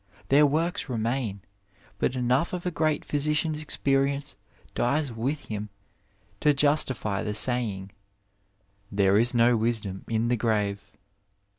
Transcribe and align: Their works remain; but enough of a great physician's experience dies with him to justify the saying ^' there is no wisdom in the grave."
Their 0.29 0.47
works 0.47 0.89
remain; 0.89 1.41
but 1.99 2.15
enough 2.15 2.53
of 2.53 2.65
a 2.65 2.71
great 2.71 3.05
physician's 3.05 3.61
experience 3.61 4.35
dies 4.73 5.11
with 5.13 5.41
him 5.41 5.69
to 6.39 6.55
justify 6.55 7.21
the 7.21 7.35
saying 7.35 7.91
^' 7.93 7.93
there 8.91 9.19
is 9.19 9.35
no 9.35 9.55
wisdom 9.55 10.03
in 10.07 10.29
the 10.29 10.37
grave." 10.37 10.83